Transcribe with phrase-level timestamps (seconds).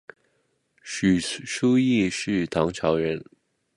[0.81, 3.23] 许叔冀是唐朝人。